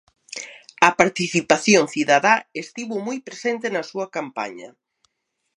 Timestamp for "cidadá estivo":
1.93-2.95